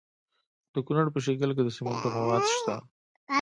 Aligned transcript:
د 0.73 0.75
کونړ 0.85 1.05
په 1.13 1.19
شیګل 1.25 1.51
کې 1.57 1.63
د 1.65 1.69
سمنټو 1.77 2.07
مواد 2.17 2.43
شته. 2.55 2.75